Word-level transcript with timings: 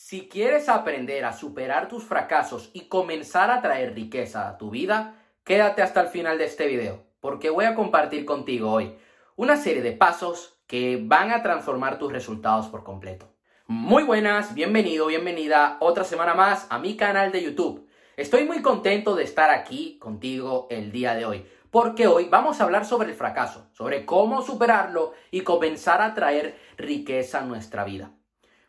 Si 0.00 0.28
quieres 0.28 0.68
aprender 0.68 1.24
a 1.24 1.32
superar 1.32 1.88
tus 1.88 2.04
fracasos 2.04 2.70
y 2.72 2.88
comenzar 2.88 3.50
a 3.50 3.60
traer 3.60 3.94
riqueza 3.94 4.48
a 4.48 4.56
tu 4.56 4.70
vida, 4.70 5.16
quédate 5.42 5.82
hasta 5.82 6.00
el 6.00 6.06
final 6.06 6.38
de 6.38 6.44
este 6.44 6.68
video, 6.68 7.04
porque 7.18 7.50
voy 7.50 7.64
a 7.64 7.74
compartir 7.74 8.24
contigo 8.24 8.70
hoy 8.70 8.96
una 9.34 9.56
serie 9.56 9.82
de 9.82 9.90
pasos 9.90 10.62
que 10.68 11.00
van 11.02 11.32
a 11.32 11.42
transformar 11.42 11.98
tus 11.98 12.12
resultados 12.12 12.68
por 12.68 12.84
completo. 12.84 13.34
Muy 13.66 14.04
buenas, 14.04 14.54
bienvenido, 14.54 15.08
bienvenida 15.08 15.78
otra 15.80 16.04
semana 16.04 16.32
más 16.32 16.68
a 16.70 16.78
mi 16.78 16.96
canal 16.96 17.32
de 17.32 17.42
YouTube. 17.42 17.88
Estoy 18.16 18.44
muy 18.44 18.62
contento 18.62 19.16
de 19.16 19.24
estar 19.24 19.50
aquí 19.50 19.98
contigo 19.98 20.68
el 20.70 20.92
día 20.92 21.16
de 21.16 21.26
hoy, 21.26 21.44
porque 21.72 22.06
hoy 22.06 22.28
vamos 22.30 22.60
a 22.60 22.64
hablar 22.64 22.84
sobre 22.84 23.08
el 23.08 23.16
fracaso, 23.16 23.68
sobre 23.72 24.06
cómo 24.06 24.42
superarlo 24.42 25.12
y 25.32 25.40
comenzar 25.40 26.00
a 26.00 26.14
traer 26.14 26.56
riqueza 26.76 27.40
a 27.40 27.44
nuestra 27.44 27.82
vida. 27.82 28.12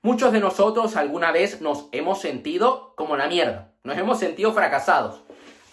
Muchos 0.02 0.32
de 0.32 0.40
nosotros 0.40 0.96
alguna 0.96 1.34
vez 1.34 1.60
nos 1.60 1.90
hemos 1.92 2.22
sentido 2.22 2.94
como 2.96 3.18
la 3.18 3.28
mierda, 3.28 3.74
nos 3.84 3.98
hemos 3.98 4.18
sentido 4.18 4.54
fracasados. 4.54 5.24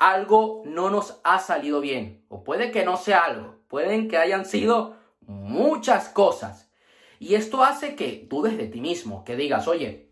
Algo 0.00 0.64
no 0.66 0.90
nos 0.90 1.20
ha 1.22 1.38
salido 1.38 1.80
bien, 1.80 2.24
o 2.28 2.42
puede 2.42 2.72
que 2.72 2.84
no 2.84 2.96
sea 2.96 3.20
algo, 3.20 3.60
pueden 3.68 4.08
que 4.08 4.18
hayan 4.18 4.44
sido 4.44 4.96
muchas 5.20 6.08
cosas. 6.08 6.72
Y 7.20 7.36
esto 7.36 7.62
hace 7.62 7.94
que 7.94 8.26
dudes 8.28 8.58
de 8.58 8.66
ti 8.66 8.80
mismo, 8.80 9.24
que 9.24 9.36
digas, 9.36 9.68
oye, 9.68 10.10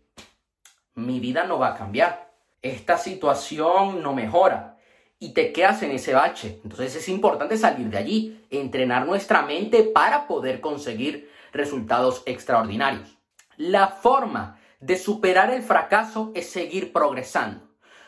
mi 0.93 1.19
vida 1.19 1.43
no 1.43 1.59
va 1.59 1.73
a 1.73 1.75
cambiar, 1.75 2.31
esta 2.61 2.97
situación 2.97 4.01
no 4.01 4.13
mejora, 4.13 4.77
y 5.19 5.33
te 5.33 5.51
quedas 5.51 5.83
en 5.83 5.91
ese 5.91 6.13
bache. 6.13 6.61
Entonces 6.63 6.95
es 6.95 7.09
importante 7.09 7.57
salir 7.57 7.89
de 7.89 7.97
allí, 7.97 8.45
entrenar 8.49 9.05
nuestra 9.05 9.41
mente 9.41 9.83
para 9.83 10.25
poder 10.25 10.61
conseguir 10.61 11.29
resultados 11.51 12.23
extraordinarios. 12.25 13.17
La 13.57 13.87
forma 13.87 14.59
de 14.79 14.97
superar 14.97 15.53
el 15.53 15.63
fracaso 15.63 16.31
es 16.35 16.49
seguir 16.49 16.91
progresando. 16.91 17.61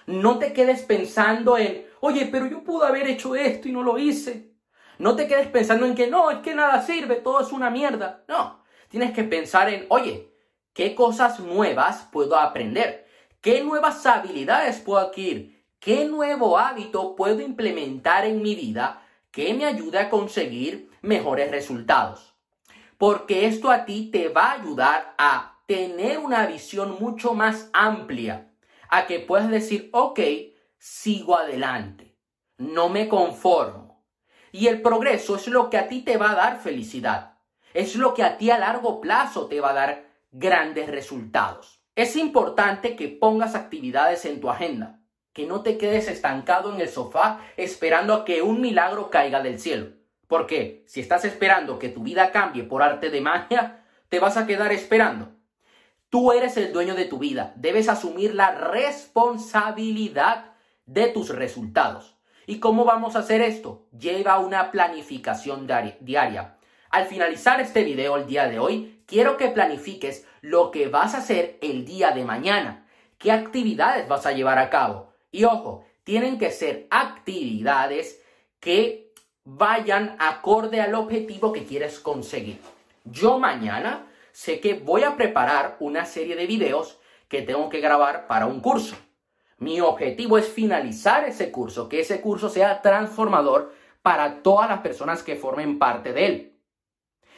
No 0.06 0.40
te 0.40 0.54
quedes 0.54 0.84
pensando 0.84 1.58
en, 1.58 1.86
oye, 2.02 2.28
pero 2.32 2.48
yo 2.48 2.64
pude 2.64 2.86
haber 2.86 3.08
hecho 3.08 3.36
esto 3.36 3.68
y 3.68 3.72
no 3.72 3.84
lo 3.84 3.98
hice. 3.98 4.52
No 5.00 5.16
te 5.16 5.28
quedes 5.28 5.48
pensando 5.48 5.86
en 5.86 5.96
que 5.96 6.08
no, 6.08 6.32
es 6.32 6.40
que 6.40 6.56
nada 6.56 6.82
sirve, 6.82 7.16
todo 7.16 7.42
es 7.42 7.52
una 7.52 7.70
mierda. 7.70 8.24
No, 8.28 8.64
tienes 8.90 9.12
que 9.12 9.24
pensar 9.24 9.70
en, 9.70 9.86
oye, 9.90 10.34
¿qué 10.74 10.96
cosas 10.96 11.40
nuevas 11.40 12.08
puedo 12.12 12.38
aprender? 12.38 13.08
¿Qué 13.42 13.64
nuevas 13.64 14.06
habilidades 14.06 14.80
puedo 14.80 15.00
adquirir? 15.00 15.64
¿Qué 15.80 16.06
nuevo 16.06 16.58
hábito 16.58 17.16
puedo 17.16 17.40
implementar 17.40 18.26
en 18.26 18.42
mi 18.42 18.56
vida 18.56 19.02
que 19.32 19.54
me 19.54 19.66
ayude 19.66 20.00
a 20.00 20.10
conseguir 20.10 20.90
mejores 21.02 21.52
resultados? 21.52 22.37
Porque 22.98 23.46
esto 23.46 23.70
a 23.70 23.86
ti 23.86 24.10
te 24.12 24.30
va 24.30 24.52
a 24.52 24.54
ayudar 24.54 25.16
a 25.18 25.60
tener 25.68 26.18
una 26.18 26.46
visión 26.46 26.98
mucho 27.00 27.34
más 27.34 27.70
amplia, 27.74 28.52
a 28.90 29.06
que 29.06 29.20
puedas 29.20 29.50
decir, 29.50 29.90
ok, 29.94 30.20
sigo 30.78 31.38
adelante, 31.38 32.18
no 32.58 32.90
me 32.90 33.08
conformo. 33.08 34.06
Y 34.52 34.68
el 34.68 34.82
progreso 34.82 35.36
es 35.36 35.48
lo 35.48 35.70
que 35.70 35.78
a 35.78 35.88
ti 35.88 36.02
te 36.02 36.18
va 36.18 36.32
a 36.32 36.36
dar 36.36 36.60
felicidad, 36.60 37.38
es 37.74 37.96
lo 37.96 38.14
que 38.14 38.24
a 38.24 38.38
ti 38.38 38.50
a 38.50 38.58
largo 38.58 39.02
plazo 39.02 39.48
te 39.48 39.60
va 39.60 39.72
a 39.72 39.74
dar 39.74 40.10
grandes 40.32 40.88
resultados. 40.88 41.84
Es 41.96 42.16
importante 42.16 42.96
que 42.96 43.08
pongas 43.08 43.56
actividades 43.56 44.26
en 44.26 44.40
tu 44.40 44.50
agenda, 44.50 45.02
que 45.34 45.46
no 45.46 45.62
te 45.62 45.78
quedes 45.78 46.08
estancado 46.08 46.74
en 46.74 46.82
el 46.82 46.90
sofá 46.90 47.42
esperando 47.58 48.14
a 48.14 48.26
que 48.26 48.42
un 48.42 48.62
milagro 48.62 49.10
caiga 49.10 49.42
del 49.42 49.60
cielo. 49.60 49.97
Porque 50.28 50.84
si 50.88 51.00
estás 51.00 51.26
esperando 51.26 51.80
que 51.80 51.90
tu 51.90 52.04
vida 52.04 52.32
cambie 52.32 52.64
por 52.64 52.84
arte 52.84 53.10
de 53.10 53.22
magia, 53.22 53.84
te 54.10 54.20
vas 54.20 54.38
a 54.38 54.46
quedar 54.46 54.72
esperando. 54.72 55.30
Tú 56.10 56.32
eres 56.32 56.58
el 56.58 56.72
dueño 56.72 56.96
de 56.96 57.06
tu 57.06 57.20
vida. 57.20 57.54
Debes 57.56 57.90
asumir 57.90 58.34
la 58.34 58.52
responsabilidad 58.52 60.54
de 60.86 61.08
tus 61.08 61.30
resultados. 61.30 62.16
¿Y 62.46 62.60
cómo 62.60 62.86
vamos 62.86 63.16
a 63.16 63.20
hacer 63.20 63.42
esto? 63.42 63.88
Lleva 63.98 64.40
una 64.40 64.72
planificación 64.72 65.68
diaria. 66.00 66.56
Al 66.90 67.06
finalizar 67.06 67.60
este 67.60 67.84
video 67.84 68.16
el 68.16 68.26
día 68.26 68.48
de 68.48 68.60
hoy, 68.60 69.04
quiero 69.06 69.36
que 69.36 69.50
planifiques 69.50 70.26
lo 70.40 70.72
que 70.72 70.88
vas 70.88 71.14
a 71.14 71.18
hacer 71.18 71.58
el 71.62 71.84
día 71.84 72.12
de 72.12 72.24
mañana. 72.24 72.88
¿Qué 73.18 73.34
actividades 73.34 74.08
vas 74.08 74.26
a 74.26 74.32
llevar 74.32 74.60
a 74.60 74.70
cabo? 74.70 75.12
Y 75.30 75.44
ojo, 75.44 75.84
tienen 76.06 76.38
que 76.38 76.52
ser 76.52 76.88
actividades 76.90 78.22
que 78.62 79.07
vayan 79.50 80.18
acorde 80.20 80.82
al 80.82 80.94
objetivo 80.94 81.54
que 81.54 81.64
quieres 81.64 82.02
conseguir. 82.02 82.60
Yo 83.06 83.40
mañana 83.40 84.06
sé 84.34 84.60
que 84.60 84.74
voy 84.74 85.04
a 85.04 85.16
preparar 85.16 85.78
una 85.80 86.06
serie 86.06 86.36
de 86.36 86.46
videos 86.46 87.00
que 87.30 87.44
tengo 87.44 87.70
que 87.70 87.80
grabar 87.80 88.28
para 88.28 88.46
un 88.46 88.60
curso. 88.60 88.98
Mi 89.58 89.80
objetivo 89.80 90.38
es 90.38 90.50
finalizar 90.50 91.24
ese 91.24 91.50
curso, 91.50 91.88
que 91.88 92.02
ese 92.02 92.20
curso 92.20 92.50
sea 92.50 92.82
transformador 92.82 93.74
para 94.02 94.44
todas 94.44 94.70
las 94.70 94.82
personas 94.82 95.24
que 95.24 95.38
formen 95.38 95.80
parte 95.80 96.12
de 96.12 96.26
él. 96.26 96.60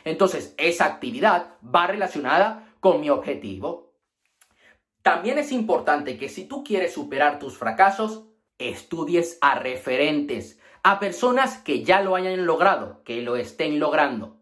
Entonces, 0.03 0.55
esa 0.57 0.85
actividad 0.85 1.57
va 1.63 1.85
relacionada 1.85 2.73
con 2.79 3.01
mi 3.01 3.11
objetivo. 3.11 3.93
También 5.03 5.37
es 5.37 5.51
importante 5.51 6.17
que 6.17 6.27
si 6.27 6.45
tú 6.45 6.63
quieres 6.63 6.91
superar 6.91 7.37
tus 7.37 7.55
fracasos, 7.55 8.25
estudies 8.57 9.37
a 9.41 9.59
referentes, 9.59 10.58
a 10.83 10.99
personas 10.99 11.57
que 11.57 11.83
ya 11.83 12.01
lo 12.01 12.15
hayan 12.15 12.45
logrado, 12.45 13.03
que 13.03 13.21
lo 13.21 13.35
estén 13.35 13.79
logrando. 13.79 14.37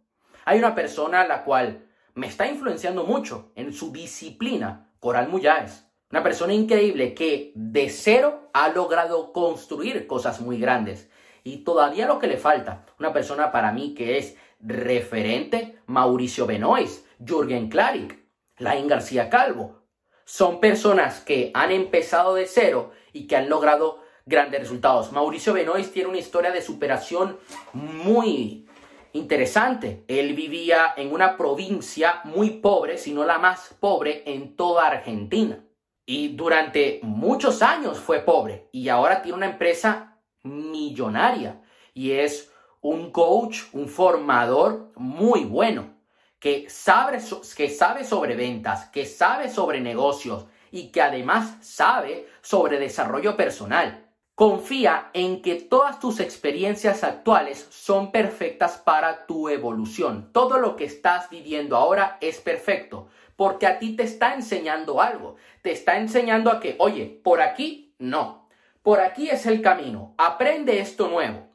Hay 0.45 0.59
una 0.59 0.75
persona 0.75 1.21
a 1.21 1.27
la 1.27 1.43
cual 1.43 1.85
me 2.13 2.27
está 2.27 2.47
influenciando 2.47 3.03
mucho 3.03 3.51
en 3.55 3.73
su 3.73 3.91
disciplina, 3.91 4.91
Coral 4.99 5.29
Muyáez. 5.29 5.85
Una 6.09 6.23
persona 6.23 6.53
increíble 6.53 7.13
que 7.13 7.51
de 7.55 7.89
cero 7.89 8.49
ha 8.53 8.69
logrado 8.69 9.33
construir 9.33 10.07
cosas 10.07 10.39
muy 10.39 10.57
grandes. 10.59 11.09
Y 11.43 11.57
todavía 11.57 12.07
lo 12.07 12.19
que 12.19 12.27
le 12.27 12.37
falta, 12.37 12.85
una 12.99 13.13
persona 13.13 13.51
para 13.51 13.71
mí 13.71 13.93
que 13.93 14.17
es 14.17 14.35
referente, 14.59 15.79
Mauricio 15.85 16.45
Benoist, 16.45 17.05
Jürgen 17.19 17.69
Klarik, 17.69 18.25
Lain 18.57 18.87
García 18.87 19.29
Calvo. 19.29 19.83
Son 20.25 20.59
personas 20.59 21.19
que 21.19 21.51
han 21.53 21.71
empezado 21.71 22.35
de 22.35 22.47
cero 22.47 22.91
y 23.13 23.27
que 23.27 23.35
han 23.35 23.49
logrado 23.49 24.01
grandes 24.27 24.59
resultados. 24.59 25.11
Mauricio 25.11 25.53
Benoist 25.53 25.93
tiene 25.93 26.09
una 26.09 26.19
historia 26.19 26.51
de 26.51 26.61
superación 26.61 27.39
muy 27.73 28.67
interesante. 29.13 30.03
Él 30.07 30.33
vivía 30.33 30.93
en 30.95 31.11
una 31.11 31.37
provincia 31.37 32.21
muy 32.25 32.51
pobre, 32.51 32.97
si 32.97 33.13
no 33.13 33.23
la 33.23 33.39
más 33.39 33.75
pobre 33.79 34.23
en 34.25 34.55
toda 34.55 34.87
Argentina. 34.87 35.63
Y 36.05 36.29
durante 36.29 36.99
muchos 37.03 37.61
años 37.61 37.99
fue 37.99 38.19
pobre 38.19 38.69
y 38.71 38.89
ahora 38.89 39.21
tiene 39.21 39.37
una 39.37 39.49
empresa 39.49 40.17
millonaria 40.43 41.61
y 41.93 42.11
es 42.11 42.51
un 42.81 43.11
coach, 43.11 43.63
un 43.73 43.89
formador 43.89 44.91
muy 44.95 45.43
bueno, 45.43 45.95
que 46.39 46.69
sabe, 46.69 47.19
que 47.55 47.69
sabe 47.69 48.03
sobre 48.05 48.35
ventas, 48.35 48.89
que 48.89 49.05
sabe 49.05 49.49
sobre 49.49 49.81
negocios 49.81 50.45
y 50.71 50.91
que 50.91 51.01
además 51.01 51.57
sabe 51.61 52.27
sobre 52.41 52.79
desarrollo 52.79 53.35
personal. 53.35 54.06
Confía 54.37 55.09
en 55.13 55.41
que 55.41 55.55
todas 55.55 55.99
tus 55.99 56.19
experiencias 56.19 57.03
actuales 57.03 57.65
son 57.71 58.11
perfectas 58.11 58.77
para 58.77 59.25
tu 59.25 59.49
evolución. 59.49 60.29
Todo 60.31 60.59
lo 60.59 60.75
que 60.75 60.83
estás 60.83 61.31
viviendo 61.31 61.75
ahora 61.75 62.19
es 62.21 62.39
perfecto, 62.39 63.07
porque 63.35 63.65
a 63.65 63.79
ti 63.79 63.95
te 63.95 64.03
está 64.03 64.35
enseñando 64.35 65.01
algo. 65.01 65.37
Te 65.63 65.71
está 65.71 65.97
enseñando 65.97 66.51
a 66.51 66.59
que, 66.59 66.75
oye, 66.77 67.19
por 67.23 67.41
aquí 67.41 67.95
no. 67.97 68.47
Por 68.83 68.99
aquí 68.99 69.27
es 69.27 69.47
el 69.47 69.59
camino. 69.63 70.13
Aprende 70.19 70.81
esto 70.81 71.07
nuevo. 71.07 71.47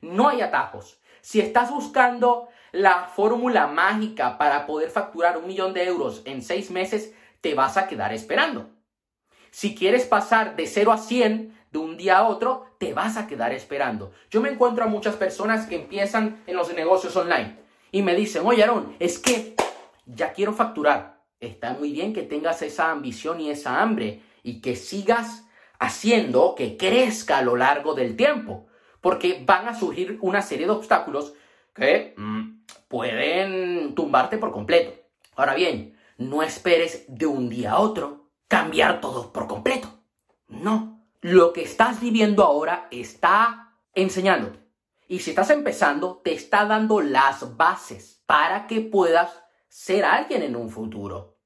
No 0.00 0.28
hay 0.28 0.42
atajos. 0.42 1.00
Si 1.22 1.40
estás 1.40 1.72
buscando 1.72 2.50
la 2.70 3.06
fórmula 3.06 3.66
mágica 3.66 4.38
para 4.38 4.64
poder 4.64 4.90
facturar 4.90 5.38
un 5.38 5.48
millón 5.48 5.74
de 5.74 5.86
euros 5.86 6.22
en 6.24 6.42
seis 6.42 6.70
meses, 6.70 7.16
te 7.40 7.54
vas 7.54 7.76
a 7.76 7.88
quedar 7.88 8.12
esperando. 8.12 8.70
Si 9.50 9.74
quieres 9.74 10.06
pasar 10.06 10.54
de 10.54 10.68
0 10.68 10.92
a 10.92 10.98
100, 10.98 11.61
de 11.72 11.78
un 11.78 11.96
día 11.96 12.18
a 12.18 12.28
otro, 12.28 12.66
te 12.78 12.92
vas 12.92 13.16
a 13.16 13.26
quedar 13.26 13.52
esperando. 13.52 14.12
Yo 14.30 14.40
me 14.40 14.50
encuentro 14.50 14.84
a 14.84 14.88
muchas 14.88 15.16
personas 15.16 15.66
que 15.66 15.76
empiezan 15.76 16.42
en 16.46 16.56
los 16.56 16.72
negocios 16.74 17.16
online 17.16 17.58
y 17.90 18.02
me 18.02 18.14
dicen, 18.14 18.42
oye 18.44 18.62
Aaron, 18.62 18.94
es 19.00 19.18
que 19.18 19.56
ya 20.06 20.32
quiero 20.32 20.52
facturar. 20.52 21.22
Está 21.40 21.72
muy 21.72 21.90
bien 21.90 22.12
que 22.12 22.22
tengas 22.22 22.62
esa 22.62 22.90
ambición 22.90 23.40
y 23.40 23.50
esa 23.50 23.80
hambre 23.80 24.22
y 24.42 24.60
que 24.60 24.76
sigas 24.76 25.44
haciendo 25.78 26.54
que 26.54 26.76
crezca 26.76 27.38
a 27.38 27.42
lo 27.42 27.56
largo 27.56 27.94
del 27.94 28.16
tiempo, 28.16 28.66
porque 29.00 29.42
van 29.44 29.66
a 29.66 29.74
surgir 29.74 30.18
una 30.20 30.42
serie 30.42 30.66
de 30.66 30.72
obstáculos 30.72 31.32
que 31.74 32.14
mm, 32.16 32.64
pueden 32.86 33.94
tumbarte 33.94 34.38
por 34.38 34.52
completo. 34.52 34.92
Ahora 35.34 35.54
bien, 35.54 35.96
no 36.18 36.42
esperes 36.42 37.04
de 37.08 37.26
un 37.26 37.48
día 37.48 37.72
a 37.72 37.80
otro 37.80 38.28
cambiar 38.46 39.00
todo 39.00 39.32
por 39.32 39.48
completo. 39.48 39.88
No, 40.48 40.91
lo 41.22 41.52
que 41.52 41.62
estás 41.62 42.00
viviendo 42.00 42.42
ahora 42.42 42.88
está 42.90 43.76
enseñándote. 43.94 44.58
Y 45.06 45.20
si 45.20 45.30
estás 45.30 45.50
empezando, 45.50 46.20
te 46.24 46.32
está 46.32 46.64
dando 46.64 47.00
las 47.00 47.56
bases 47.56 48.22
para 48.26 48.66
que 48.66 48.80
puedas 48.80 49.44
ser 49.68 50.04
alguien 50.04 50.42
en 50.42 50.56
un 50.56 50.68
futuro. 50.68 51.38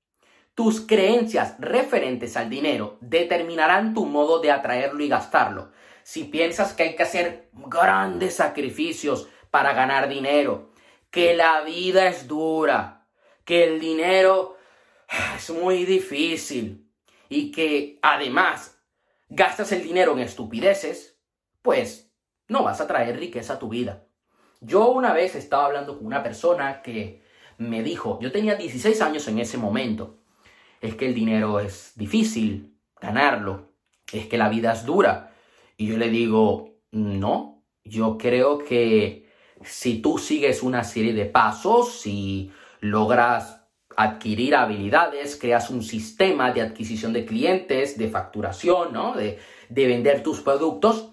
Tus 0.55 0.81
creencias 0.81 1.57
referentes 1.59 2.39
al 2.39 2.49
dinero 2.49 2.97
determinarán 3.03 3.93
tu 3.93 4.07
modo 4.07 4.41
de 4.41 4.51
atraerlo 4.51 5.05
y 5.05 5.09
gastarlo. 5.09 5.73
Si 6.03 6.25
piensas 6.25 6.73
que 6.73 6.85
hay 6.85 6.97
que 6.97 7.03
hacer 7.03 7.51
grandes 7.53 8.37
sacrificios 8.37 9.29
para 9.51 9.75
ganar 9.75 10.09
dinero, 10.09 10.73
que 11.11 11.35
la 11.35 11.61
vida 11.61 12.09
es 12.09 12.27
dura, 12.27 13.07
que 13.45 13.65
el 13.65 13.79
dinero 13.79 14.57
es 15.37 15.51
muy 15.51 15.85
difícil 15.85 16.91
y 17.29 17.51
que 17.51 17.99
además 18.01 18.76
gastas 19.29 19.73
el 19.73 19.83
dinero 19.83 20.13
en 20.13 20.21
estupideces, 20.21 21.19
pues 21.63 22.13
no 22.49 22.63
vas 22.63 22.81
a 22.81 22.87
traer 22.87 23.19
riqueza 23.19 23.55
a 23.55 23.59
tu 23.59 23.69
vida. 23.69 24.07
Yo 24.61 24.91
una 24.91 25.13
vez 25.13 25.35
estaba 25.35 25.67
hablando 25.67 25.97
con 25.97 26.07
una 26.07 26.23
persona 26.23 26.83
que 26.83 27.23
me 27.59 27.83
dijo, 27.83 28.19
yo 28.21 28.33
tenía 28.33 28.55
16 28.55 29.01
años 29.03 29.29
en 29.29 29.39
ese 29.39 29.59
momento, 29.59 30.19
es 30.81 30.95
que 30.95 31.07
el 31.07 31.15
dinero 31.15 31.61
es 31.61 31.93
difícil 31.97 32.77
ganarlo, 33.01 33.73
es 34.13 34.27
que 34.27 34.39
la 34.39 34.49
vida 34.49 34.73
es 34.73 34.85
dura. 34.85 35.35
Y 35.77 35.87
yo 35.87 35.97
le 35.97 36.09
digo, 36.09 36.77
no, 36.91 37.63
yo 37.85 38.19
creo 38.19 38.59
que 38.59 39.29
si 39.63 40.01
tú 40.01 40.19
sigues 40.19 40.63
una 40.63 40.85
serie 40.85 41.13
de 41.13 41.27
pasos, 41.27 42.01
si 42.01 42.53
logras 42.81 43.66
adquirir 43.97 44.55
habilidades, 44.55 45.37
creas 45.37 45.71
un 45.71 45.83
sistema 45.83 46.53
de 46.53 46.61
adquisición 46.61 47.13
de 47.13 47.25
clientes, 47.25 47.97
de 47.97 48.09
facturación, 48.09 48.93
¿no? 48.93 49.15
De, 49.15 49.39
de 49.69 49.87
vender 49.87 50.23
tus 50.23 50.43
productos, 50.43 51.11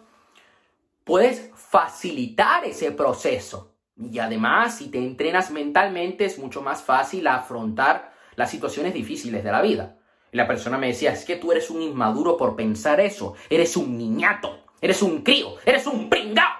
puedes 1.05 1.49
facilitar 1.55 2.65
ese 2.65 2.91
proceso. 2.91 3.73
Y 3.97 4.19
además, 4.19 4.77
si 4.77 4.89
te 4.89 4.97
entrenas 4.97 5.49
mentalmente, 5.51 6.25
es 6.25 6.37
mucho 6.37 6.61
más 6.61 6.83
fácil 6.83 7.27
afrontar 7.27 8.11
las 8.35 8.51
situaciones 8.51 8.93
difíciles 8.93 9.43
de 9.43 9.51
la 9.51 9.61
vida. 9.61 9.97
La 10.31 10.47
persona 10.47 10.77
me 10.77 10.87
decía, 10.87 11.13
es 11.13 11.25
que 11.25 11.37
tú 11.37 11.51
eres 11.51 11.69
un 11.69 11.81
inmaduro 11.81 12.35
por 12.35 12.55
pensar 12.55 12.99
eso, 12.99 13.35
eres 13.49 13.77
un 13.77 13.97
niñato, 13.97 14.65
eres 14.81 15.01
un 15.01 15.21
crío, 15.21 15.55
eres 15.65 15.85
un 15.87 16.09
pringao. 16.09 16.51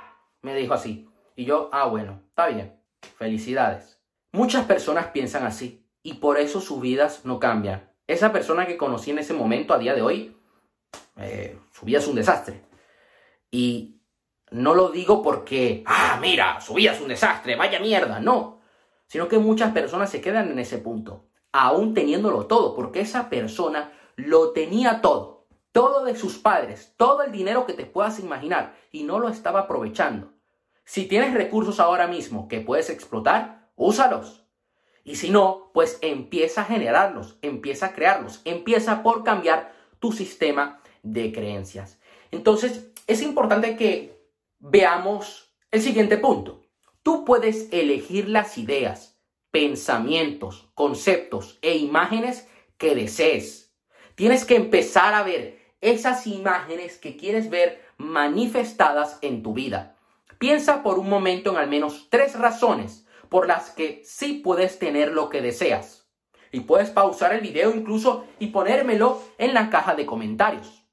Me 0.41 0.55
dijo 0.55 0.73
así. 0.73 1.09
Y 1.35 1.45
yo, 1.45 1.69
ah, 1.73 1.87
bueno, 1.87 2.21
está 2.29 2.47
bien, 2.47 2.79
felicidades. 3.17 3.99
Muchas 4.31 4.65
personas 4.65 5.07
piensan 5.07 5.45
así 5.45 5.82
y 6.03 6.15
por 6.15 6.37
eso 6.37 6.61
sus 6.61 6.81
vidas 6.81 7.21
no 7.23 7.39
cambian. 7.39 7.91
Esa 8.05 8.31
persona 8.31 8.67
que 8.67 8.77
conocí 8.77 9.11
en 9.11 9.19
ese 9.19 9.33
momento, 9.33 9.73
a 9.73 9.79
día 9.79 9.95
de 9.95 10.01
hoy, 10.01 10.37
eh, 11.17 11.57
su 11.71 11.85
vida 11.85 11.99
es 11.99 12.07
un 12.07 12.15
desastre. 12.15 12.61
Y 13.49 14.01
no 14.51 14.75
lo 14.75 14.89
digo 14.89 15.23
porque, 15.23 15.83
ah, 15.87 16.19
mira, 16.21 16.61
su 16.61 16.73
vida 16.75 16.91
es 16.91 17.01
un 17.01 17.07
desastre, 17.07 17.55
vaya 17.55 17.79
mierda, 17.79 18.19
no. 18.19 18.61
Sino 19.07 19.27
que 19.27 19.39
muchas 19.39 19.71
personas 19.71 20.11
se 20.11 20.21
quedan 20.21 20.51
en 20.51 20.59
ese 20.59 20.77
punto 20.77 21.29
aún 21.53 21.93
teniéndolo 21.93 22.47
todo, 22.47 22.75
porque 22.75 22.99
esa 22.99 23.29
persona 23.29 23.93
lo 24.15 24.51
tenía 24.51 25.01
todo, 25.01 25.47
todo 25.71 26.03
de 26.03 26.15
sus 26.15 26.37
padres, 26.39 26.93
todo 26.97 27.21
el 27.21 27.31
dinero 27.31 27.65
que 27.65 27.73
te 27.73 27.85
puedas 27.85 28.19
imaginar, 28.19 28.75
y 28.91 29.03
no 29.03 29.19
lo 29.19 29.29
estaba 29.29 29.61
aprovechando. 29.61 30.33
Si 30.83 31.05
tienes 31.05 31.33
recursos 31.33 31.79
ahora 31.79 32.07
mismo 32.07 32.47
que 32.49 32.59
puedes 32.59 32.89
explotar, 32.89 33.69
úsalos. 33.75 34.42
Y 35.03 35.17
si 35.17 35.29
no, 35.29 35.71
pues 35.73 35.99
empieza 36.01 36.61
a 36.61 36.65
generarlos, 36.65 37.37
empieza 37.41 37.87
a 37.87 37.93
crearlos, 37.93 38.41
empieza 38.45 39.03
por 39.03 39.23
cambiar 39.23 39.73
tu 39.99 40.11
sistema 40.11 40.81
de 41.01 41.33
creencias. 41.33 41.99
Entonces, 42.31 42.91
es 43.07 43.21
importante 43.21 43.75
que 43.75 44.29
veamos 44.59 45.53
el 45.71 45.81
siguiente 45.81 46.17
punto. 46.17 46.61
Tú 47.03 47.25
puedes 47.25 47.71
elegir 47.73 48.29
las 48.29 48.57
ideas, 48.57 49.19
pensamientos, 49.51 50.69
conceptos 50.73 51.59
e 51.61 51.75
imágenes 51.75 52.47
que 52.77 52.95
desees. 52.95 53.73
Tienes 54.15 54.45
que 54.45 54.55
empezar 54.55 55.13
a 55.13 55.23
ver 55.23 55.59
esas 55.81 56.27
imágenes 56.27 56.97
que 56.97 57.17
quieres 57.17 57.49
ver 57.49 57.83
manifestadas 57.97 59.19
en 59.21 59.43
tu 59.43 59.53
vida. 59.53 59.97
Piensa 60.37 60.81
por 60.81 60.97
un 60.97 61.09
momento 61.09 61.51
en 61.51 61.57
al 61.57 61.67
menos 61.67 62.07
tres 62.09 62.39
razones 62.39 63.02
por 63.33 63.47
las 63.47 63.71
que 63.71 64.03
sí 64.05 64.41
puedes 64.43 64.77
tener 64.77 65.11
lo 65.11 65.27
que 65.31 65.41
deseas. 65.41 66.07
Y 66.51 66.59
puedes 66.59 66.91
pausar 66.91 67.33
el 67.33 67.41
video 67.41 67.73
incluso 67.73 68.27
y 68.37 68.49
ponérmelo 68.49 69.23
en 69.39 69.55
la 69.55 69.71
caja 69.71 69.95
de 69.95 70.05
comentarios. 70.05 70.83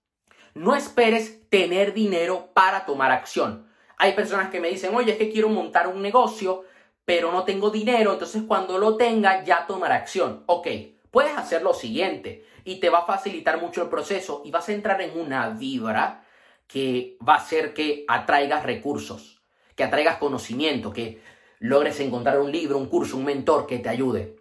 No 0.54 0.74
esperes 0.74 1.46
tener 1.50 1.92
dinero 1.92 2.48
para 2.54 2.86
tomar 2.86 3.12
acción. 3.12 3.68
Hay 3.98 4.14
personas 4.14 4.48
que 4.48 4.58
me 4.58 4.70
dicen, 4.70 4.94
oye, 4.94 5.12
es 5.12 5.18
que 5.18 5.30
quiero 5.30 5.50
montar 5.50 5.86
un 5.86 6.00
negocio, 6.00 6.64
pero 7.04 7.30
no 7.30 7.44
tengo 7.44 7.68
dinero, 7.68 8.14
entonces 8.14 8.44
cuando 8.48 8.78
lo 8.78 8.96
tenga 8.96 9.44
ya 9.44 9.66
tomará 9.66 9.96
acción. 9.96 10.42
Ok, 10.46 10.66
puedes 11.10 11.36
hacer 11.36 11.60
lo 11.60 11.74
siguiente 11.74 12.46
y 12.64 12.80
te 12.80 12.88
va 12.88 13.00
a 13.00 13.06
facilitar 13.06 13.60
mucho 13.60 13.82
el 13.82 13.90
proceso 13.90 14.40
y 14.46 14.50
vas 14.50 14.66
a 14.70 14.72
entrar 14.72 15.02
en 15.02 15.20
una 15.20 15.50
vibra 15.50 16.24
que 16.66 17.18
va 17.20 17.34
a 17.34 17.40
hacer 17.40 17.74
que 17.74 18.06
atraigas 18.08 18.62
recursos, 18.62 19.42
que 19.76 19.84
atraigas 19.84 20.16
conocimiento, 20.16 20.90
que 20.90 21.20
logres 21.60 22.00
encontrar 22.00 22.40
un 22.40 22.50
libro, 22.50 22.78
un 22.78 22.86
curso, 22.86 23.16
un 23.16 23.24
mentor 23.24 23.66
que 23.66 23.78
te 23.78 23.88
ayude. 23.88 24.36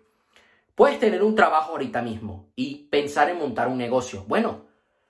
Puedes 0.73 0.99
tener 0.99 1.21
un 1.21 1.35
trabajo 1.35 1.73
ahorita 1.73 2.01
mismo 2.01 2.49
y 2.55 2.87
pensar 2.89 3.29
en 3.29 3.37
montar 3.37 3.67
un 3.67 3.77
negocio. 3.77 4.23
Bueno, 4.27 4.65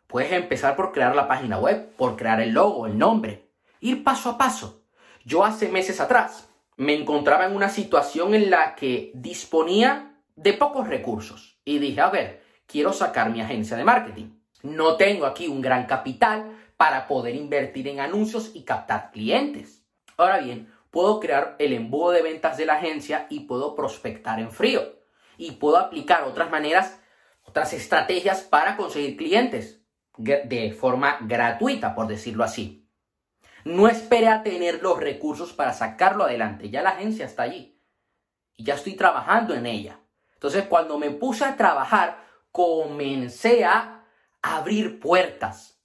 puedes 0.07 0.31
empezar 0.31 0.75
por 0.75 0.91
crear 0.91 1.15
la 1.15 1.27
página 1.27 1.59
web, 1.59 1.95
por 1.95 2.17
crear 2.17 2.41
el 2.41 2.49
logo, 2.49 2.87
el 2.87 2.97
nombre, 2.97 3.51
ir 3.79 4.03
paso 4.03 4.31
a 4.31 4.37
paso. 4.37 4.83
Yo 5.23 5.45
hace 5.45 5.69
meses 5.69 6.01
atrás 6.01 6.49
me 6.75 6.95
encontraba 6.95 7.45
en 7.45 7.55
una 7.55 7.69
situación 7.69 8.33
en 8.33 8.49
la 8.49 8.73
que 8.73 9.11
disponía 9.13 10.15
de 10.35 10.53
pocos 10.53 10.87
recursos. 10.87 11.59
Y 11.63 11.77
dije, 11.77 12.01
a 12.01 12.09
ver, 12.09 12.41
quiero 12.65 12.91
sacar 12.91 13.29
mi 13.29 13.41
agencia 13.41 13.77
de 13.77 13.83
marketing. 13.83 14.31
No 14.63 14.95
tengo 14.95 15.27
aquí 15.27 15.47
un 15.47 15.61
gran 15.61 15.85
capital 15.85 16.57
para 16.77 17.05
poder 17.05 17.35
invertir 17.35 17.87
en 17.87 17.99
anuncios 17.99 18.51
y 18.55 18.63
captar 18.63 19.11
clientes. 19.11 19.83
Ahora 20.17 20.39
bien, 20.39 20.71
puedo 20.91 21.19
crear 21.19 21.55
el 21.59 21.73
embudo 21.73 22.11
de 22.11 22.21
ventas 22.21 22.57
de 22.57 22.65
la 22.65 22.75
agencia 22.75 23.27
y 23.29 23.41
puedo 23.41 23.75
prospectar 23.75 24.39
en 24.39 24.51
frío. 24.51 24.99
Y 25.37 25.51
puedo 25.51 25.77
aplicar 25.77 26.23
otras 26.23 26.49
maneras, 26.49 26.99
otras 27.43 27.73
estrategias 27.73 28.41
para 28.41 28.75
conseguir 28.75 29.17
clientes 29.17 29.81
de 30.17 30.75
forma 30.77 31.17
gratuita, 31.21 31.95
por 31.95 32.07
decirlo 32.07 32.43
así. 32.43 32.89
No 33.63 33.87
espere 33.87 34.27
a 34.27 34.43
tener 34.43 34.81
los 34.81 34.99
recursos 34.99 35.53
para 35.53 35.73
sacarlo 35.73 36.25
adelante. 36.25 36.69
Ya 36.69 36.81
la 36.81 36.91
agencia 36.91 37.25
está 37.25 37.43
allí. 37.43 37.81
Y 38.55 38.63
ya 38.65 38.75
estoy 38.75 38.95
trabajando 38.95 39.53
en 39.53 39.65
ella. 39.65 39.99
Entonces, 40.33 40.65
cuando 40.65 40.97
me 40.97 41.11
puse 41.11 41.45
a 41.45 41.55
trabajar, 41.55 42.23
comencé 42.51 43.63
a 43.65 44.05
abrir 44.41 44.99
puertas. 44.99 45.78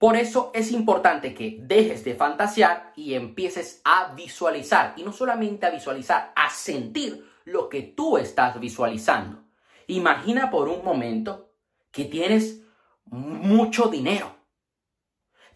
Por 0.00 0.16
eso 0.16 0.50
es 0.52 0.72
importante 0.72 1.32
que 1.32 1.58
dejes 1.60 2.02
de 2.02 2.16
fantasear 2.16 2.92
y 2.96 3.14
empieces 3.14 3.80
a 3.84 4.12
visualizar. 4.14 4.94
Y 4.96 5.04
no 5.04 5.12
solamente 5.12 5.66
a 5.66 5.70
visualizar, 5.70 6.32
a 6.34 6.50
sentir 6.50 7.24
lo 7.44 7.68
que 7.68 7.82
tú 7.82 8.18
estás 8.18 8.58
visualizando. 8.58 9.44
Imagina 9.86 10.50
por 10.50 10.68
un 10.68 10.84
momento 10.84 11.52
que 11.92 12.06
tienes 12.06 12.62
mucho 13.04 13.86
dinero 13.86 14.40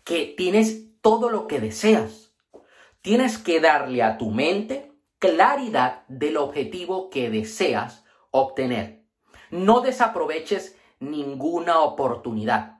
que 0.05 0.35
tienes 0.37 1.01
todo 1.01 1.31
lo 1.31 1.47
que 1.47 1.61
deseas. 1.61 2.33
Tienes 3.01 3.39
que 3.39 3.61
darle 3.61 4.03
a 4.03 4.19
tu 4.19 4.31
mente 4.31 4.93
claridad 5.19 6.05
del 6.09 6.37
objetivo 6.37 7.11
que 7.11 7.31
deseas 7.31 8.05
obtener. 8.31 9.07
No 9.51 9.81
desaproveches 9.81 10.77
ninguna 11.01 11.81
oportunidad. 11.81 12.74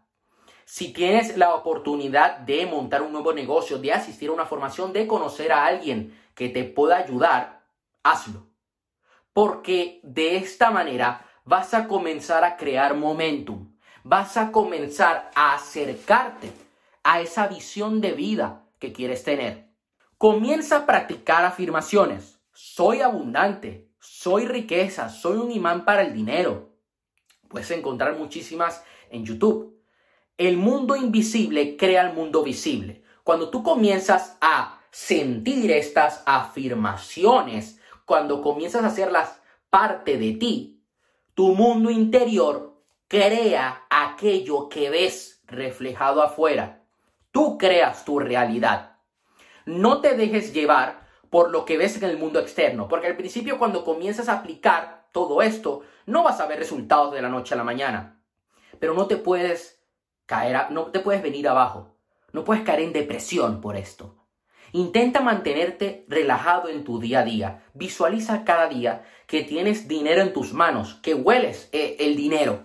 Si 0.67 0.93
tienes 0.93 1.37
la 1.37 1.55
oportunidad 1.55 2.39
de 2.39 2.67
montar 2.67 3.03
un 3.03 3.13
nuevo 3.13 3.33
negocio, 3.33 3.79
de 3.79 3.93
asistir 3.93 4.31
a 4.31 4.33
una 4.33 4.47
formación, 4.47 4.93
de 4.93 5.07
conocer 5.07 5.53
a 5.53 5.67
alguien 5.67 6.19
que 6.35 6.49
te 6.49 6.65
pueda 6.65 6.97
ayudar, 6.97 7.63
hazlo. 8.03 8.47
Porque 9.33 10.01
de 10.03 10.37
esta 10.37 10.71
manera 10.71 11.27
vas 11.45 11.75
a 11.75 11.87
comenzar 11.87 12.45
a 12.45 12.57
crear 12.57 12.95
momentum, 12.95 13.77
vas 14.03 14.37
a 14.37 14.51
comenzar 14.53 15.31
a 15.35 15.55
acercarte 15.55 16.51
a 17.03 17.21
esa 17.21 17.47
visión 17.47 18.01
de 18.01 18.13
vida 18.13 18.65
que 18.79 18.93
quieres 18.93 19.23
tener. 19.25 19.69
Comienza 20.19 20.79
a 20.79 20.87
practicar 20.87 21.45
afirmaciones. 21.45 22.39
Soy 22.53 23.03
abundante, 23.03 23.91
soy 23.99 24.47
riqueza, 24.47 25.09
soy 25.11 25.37
un 25.37 25.51
imán 25.51 25.85
para 25.85 26.03
el 26.03 26.15
dinero. 26.15 26.71
Puedes 27.49 27.71
encontrar 27.73 28.17
muchísimas 28.17 28.83
en 29.11 29.25
YouTube. 29.25 29.74
El 30.37 30.57
mundo 30.57 30.97
invisible 30.97 31.77
crea 31.77 32.03
el 32.03 32.13
mundo 32.13 32.43
visible. 32.43 33.05
Cuando 33.23 33.51
tú 33.51 33.63
comienzas 33.63 34.37
a 34.41 34.81
sentir 34.91 35.71
estas 35.71 36.25
afirmaciones, 36.27 37.81
cuando 38.05 38.43
comienzas 38.43 38.83
a 38.83 38.89
hacerlas 38.89 39.41
parte 39.71 40.19
de 40.19 40.33
ti, 40.33 40.83
tu 41.35 41.55
mundo 41.55 41.89
interior 41.89 42.83
crea 43.07 43.85
aquello 43.89 44.69
que 44.69 44.91
ves 44.91 45.41
reflejado 45.47 46.21
afuera. 46.21 46.83
Tú 47.31 47.57
creas 47.57 48.05
tu 48.05 48.19
realidad. 48.19 48.97
No 49.67 50.01
te 50.01 50.17
dejes 50.17 50.53
llevar 50.53 51.07
por 51.31 51.51
lo 51.51 51.65
que 51.65 51.79
ves 51.79 51.97
en 51.97 52.11
el 52.11 52.19
mundo 52.19 52.41
externo, 52.41 52.89
porque 52.89 53.07
al 53.07 53.17
principio 53.17 53.57
cuando 53.57 53.85
comienzas 53.85 54.29
a 54.29 54.41
aplicar 54.41 55.07
todo 55.13 55.43
esto, 55.43 55.83
no 56.07 56.25
vas 56.25 56.41
a 56.41 56.47
ver 56.47 56.59
resultados 56.59 57.15
de 57.15 57.23
la 57.23 57.29
noche 57.29 57.55
a 57.55 57.57
la 57.57 57.65
mañana. 57.65 58.21
Pero 58.81 58.95
no 58.95 59.07
te 59.07 59.17
puedes 59.17 59.84
caer, 60.27 60.71
no 60.71 60.87
te 60.87 61.01
puedes 61.01 61.23
venir 61.23 61.49
abajo. 61.49 61.97
No 62.33 62.45
puedes 62.45 62.65
caer 62.65 62.81
en 62.81 62.93
depresión 62.93 63.61
por 63.61 63.77
esto. 63.77 64.17
Intenta 64.73 65.21
mantenerte 65.21 66.05
relajado 66.09 66.69
en 66.69 66.83
tu 66.83 66.99
día 66.99 67.21
a 67.21 67.25
día. 67.25 67.63
Visualiza 67.75 68.45
cada 68.45 68.67
día 68.69 69.05
que 69.29 69.45
tienes 69.45 69.87
dinero 69.87 70.21
en 70.21 70.33
tus 70.33 70.53
manos, 70.53 70.95
que 71.03 71.15
hueles 71.15 71.69
eh, 71.73 71.97
el 72.01 72.17
dinero. 72.17 72.65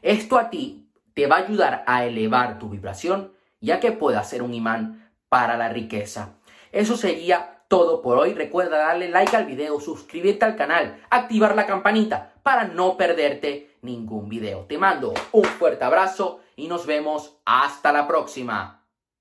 Esto 0.00 0.38
a 0.38 0.48
ti 0.48 0.90
te 1.12 1.26
va 1.26 1.36
a 1.36 1.40
ayudar 1.40 1.84
a 1.86 2.06
elevar 2.06 2.58
tu 2.58 2.70
vibración, 2.70 3.34
ya 3.60 3.78
que 3.78 3.92
pueda 3.92 4.24
ser 4.24 4.42
un 4.42 4.54
imán 4.54 5.12
para 5.28 5.58
la 5.58 5.68
riqueza. 5.68 6.36
Eso 6.72 6.96
sería 6.96 7.64
todo 7.68 8.00
por 8.00 8.16
hoy. 8.16 8.32
Recuerda 8.32 8.78
darle 8.78 9.08
like 9.08 9.36
al 9.36 9.44
video, 9.44 9.80
suscribirte 9.80 10.44
al 10.44 10.56
canal, 10.56 10.98
activar 11.10 11.54
la 11.54 11.66
campanita 11.66 12.34
para 12.42 12.64
no 12.64 12.96
perderte 12.96 13.67
ningún 13.82 14.28
video. 14.28 14.66
Te 14.66 14.78
mando 14.78 15.14
un 15.32 15.44
fuerte 15.44 15.84
abrazo 15.84 16.40
y 16.56 16.68
nos 16.68 16.86
vemos 16.86 17.38
hasta 17.44 17.92
la 17.92 18.06
próxima. 18.06 18.77